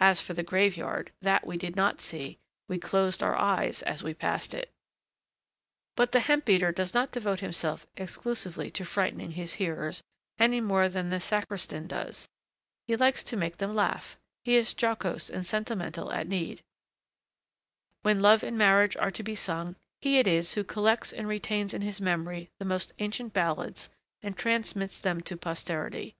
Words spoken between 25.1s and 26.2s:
to posterity.